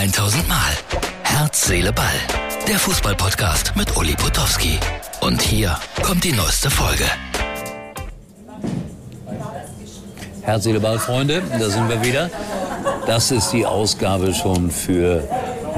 [0.00, 0.56] 1000 Mal.
[1.24, 2.06] Herz, Seele, Ball.
[2.66, 4.78] Der Fußballpodcast mit Uli Potowski.
[5.20, 7.04] Und hier kommt die neueste Folge.
[10.40, 12.30] Herz, Seele, Ball, Freunde, da sind wir wieder.
[13.04, 15.22] Das ist die Ausgabe schon für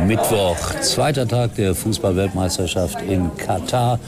[0.06, 3.98] Mittwoch, zweiter Tag der Fußballweltmeisterschaft in Katar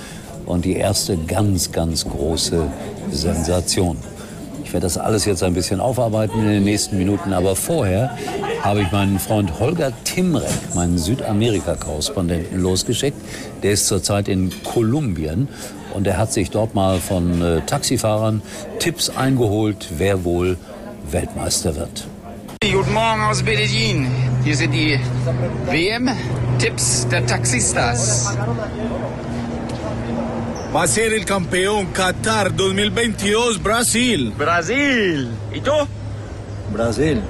[0.46, 2.68] und die erste ganz, ganz große
[3.10, 3.96] Sensation.
[4.64, 8.16] Ich werde das alles jetzt ein bisschen aufarbeiten in den nächsten Minuten, aber vorher
[8.62, 13.16] habe ich meinen Freund Holger Timrek, meinen Südamerika-Korrespondenten, losgeschickt.
[13.62, 15.48] Der ist zurzeit in Kolumbien
[15.92, 18.42] und er hat sich dort mal von äh, Taxifahrern
[18.78, 20.56] Tipps eingeholt, wer wohl
[21.10, 22.06] Weltmeister wird.
[22.62, 24.10] Guten Morgen aus Medellin.
[24.42, 24.98] Hier sind die
[25.66, 28.34] WM-Tipps der Taxistas.
[30.74, 34.34] Va a ser el campeón Qatar 2022 Brasil.
[34.36, 35.30] Brasil.
[35.54, 35.70] ¿Y tú?
[36.72, 37.22] Brasil.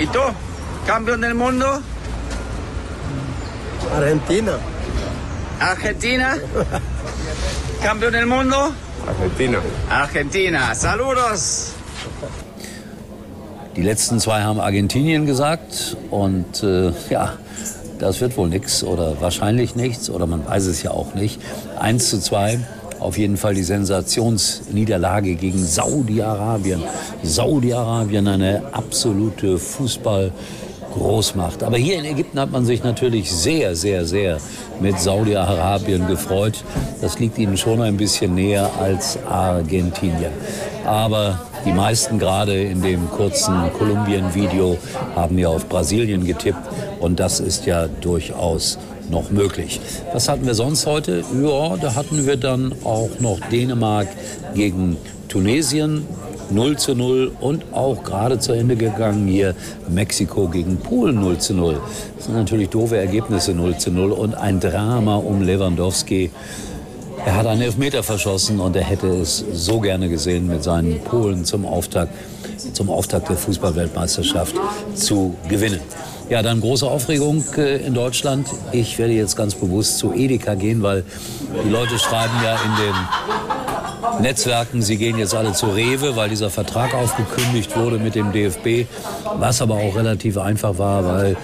[0.00, 0.18] ¿Y tú?
[0.88, 1.80] ¿Campeón del mundo?
[3.94, 4.52] Argentina.
[5.60, 6.36] Argentina.
[7.80, 8.72] ¿Campeón del mundo?
[9.06, 9.60] Argentina.
[9.88, 10.74] Argentina.
[10.74, 11.74] Saludos.
[13.76, 17.34] Die letzten zwei haben Argentinien gesagt und äh, ja,
[18.02, 21.40] das wird wohl nichts oder wahrscheinlich nichts oder man weiß es ja auch nicht.
[21.78, 22.58] 1 zu 2,
[22.98, 26.82] auf jeden Fall die Sensationsniederlage gegen Saudi-Arabien.
[27.22, 30.32] Saudi-Arabien eine absolute Fußball-
[30.92, 31.62] Großmacht.
[31.62, 34.36] Aber hier in Ägypten hat man sich natürlich sehr, sehr, sehr
[34.78, 36.64] mit Saudi-Arabien gefreut.
[37.00, 40.32] Das liegt ihnen schon ein bisschen näher als Argentinien.
[40.84, 44.78] Aber die meisten gerade in dem kurzen Kolumbien-Video
[45.14, 46.58] haben ja auf Brasilien getippt
[47.00, 48.78] und das ist ja durchaus
[49.10, 49.80] noch möglich.
[50.12, 51.22] Was hatten wir sonst heute?
[51.42, 54.08] Ja, da hatten wir dann auch noch Dänemark
[54.54, 54.96] gegen
[55.28, 56.06] Tunesien,
[56.50, 59.54] 0 zu 0 und auch gerade zu Ende gegangen hier
[59.88, 61.80] Mexiko gegen Polen 0 zu 0.
[62.16, 66.30] Das sind natürlich doofe Ergebnisse 0 zu 0 und ein Drama um Lewandowski.
[67.24, 71.44] Er hat einen Elfmeter verschossen und er hätte es so gerne gesehen, mit seinen Polen
[71.44, 72.12] zum Auftakt,
[72.72, 74.56] zum Auftakt der Fußballweltmeisterschaft
[74.94, 75.80] zu gewinnen.
[76.28, 78.48] Ja, dann große Aufregung äh, in Deutschland.
[78.72, 81.04] Ich werde jetzt ganz bewusst zu Edeka gehen, weil
[81.64, 82.94] die Leute schreiben ja in den
[84.20, 88.86] Netzwerken, sie gehen jetzt alle zu Rewe, weil dieser Vertrag aufgekündigt wurde mit dem DFB,
[89.38, 91.36] was aber auch relativ einfach war, weil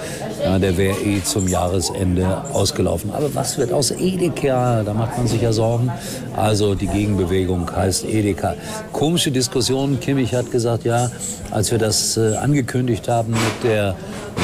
[0.43, 3.11] ja, der wäre eh zum Jahresende ausgelaufen.
[3.13, 4.83] Aber was wird aus Edeka?
[4.83, 5.91] Da macht man sich ja Sorgen.
[6.37, 8.55] Also die Gegenbewegung heißt Edeka.
[8.93, 9.99] Komische Diskussion.
[10.01, 11.11] Kimmich hat gesagt, ja,
[11.51, 13.95] als wir das äh, angekündigt haben mit der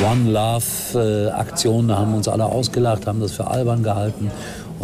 [0.03, 0.65] One Love
[0.95, 4.31] äh, da haben uns alle ausgelacht, haben das für albern gehalten.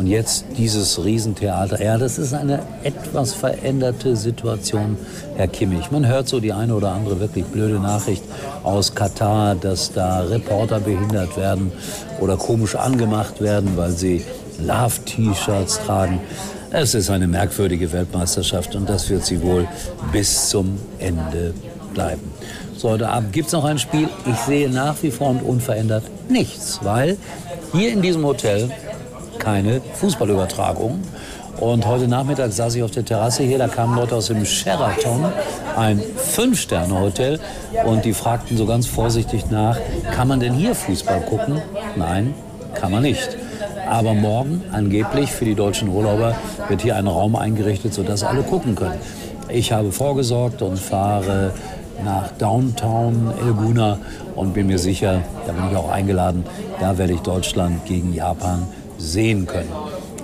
[0.00, 1.84] Und jetzt dieses Riesentheater.
[1.84, 4.97] Ja, das ist eine etwas veränderte Situation,
[5.37, 5.91] Herr Kimmich.
[5.91, 8.22] Man hört so die eine oder andere wirklich blöde Nachricht
[8.62, 11.71] aus Katar, dass da Reporter behindert werden
[12.19, 14.25] oder komisch angemacht werden, weil sie
[14.66, 16.19] Love-T-Shirts tragen.
[16.71, 19.69] Es ist eine merkwürdige Weltmeisterschaft und das wird sie wohl
[20.12, 21.53] bis zum Ende
[21.93, 22.22] bleiben.
[22.75, 24.09] So, heute Abend gibt es noch ein Spiel.
[24.25, 27.19] Ich sehe nach wie vor und unverändert nichts, weil
[27.72, 28.71] hier in diesem Hotel
[29.41, 31.01] keine Fußballübertragung.
[31.59, 35.27] Und heute Nachmittag saß ich auf der Terrasse hier, da kamen Leute aus dem Sheraton,
[35.77, 37.41] ein Fünf-Sterne-Hotel,
[37.84, 39.77] und die fragten so ganz vorsichtig nach,
[40.15, 41.61] kann man denn hier Fußball gucken?
[41.97, 42.34] Nein,
[42.75, 43.37] kann man nicht.
[43.89, 46.34] Aber morgen, angeblich für die deutschen Urlauber,
[46.69, 49.00] wird hier ein Raum eingerichtet, sodass alle gucken können.
[49.49, 51.53] Ich habe vorgesorgt und fahre
[52.05, 53.99] nach Downtown Elguna
[54.34, 56.45] und bin mir sicher, da bin ich auch eingeladen,
[56.79, 58.67] da werde ich Deutschland gegen Japan
[59.00, 59.72] sehen können.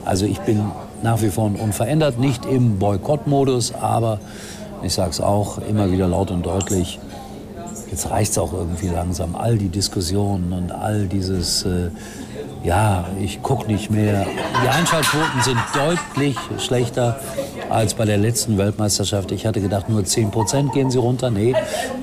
[0.04, 0.70] Also ich bin
[1.02, 4.18] nach wie vor unverändert, nicht im Boykottmodus, aber
[4.82, 6.98] ich sage es auch immer wieder laut und deutlich,
[7.90, 9.34] jetzt reicht es auch irgendwie langsam.
[9.34, 11.90] All die Diskussionen und all dieses, äh,
[12.62, 14.26] ja, ich gucke nicht mehr.
[14.62, 17.18] Die Einschaltquoten sind deutlich schlechter
[17.70, 19.32] als bei der letzten Weltmeisterschaft.
[19.32, 21.30] Ich hatte gedacht, nur 10 Prozent gehen sie runter.
[21.30, 21.54] Nee,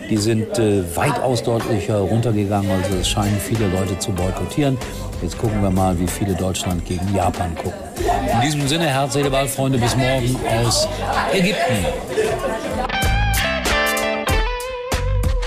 [0.09, 2.69] die sind äh, weitaus deutlicher runtergegangen.
[2.71, 4.77] Also es scheinen viele Leute zu boykottieren.
[5.21, 7.79] Jetzt gucken wir mal, wie viele Deutschland gegen Japan gucken.
[8.33, 10.35] In diesem Sinne, Herz, Seele, Freunde, bis morgen
[10.65, 10.87] aus
[11.33, 11.85] Ägypten.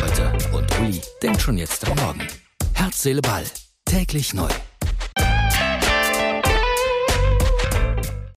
[0.01, 2.27] Heute und Uli denkt schon jetzt am Morgen.
[2.75, 3.45] Herz, Seele, Ball.
[3.85, 4.49] Täglich neu.